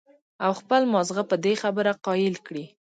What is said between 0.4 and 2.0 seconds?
او خپل مازغۀ پۀ دې خبره